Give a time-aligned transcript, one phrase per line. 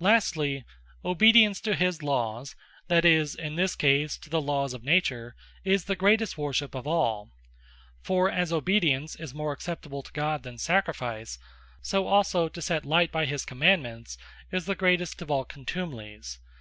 [0.00, 0.64] Lastly,
[1.04, 2.56] Obedience to his Lawes
[2.88, 6.88] (that is, in this case to the Lawes of Nature,) is the greatest worship of
[6.88, 7.30] all.
[8.02, 11.38] For as Obedience is more acceptable to God than sacrifice;
[11.82, 14.18] so also to set light by his Commandements,
[14.50, 16.40] is the greatest of all contumelies.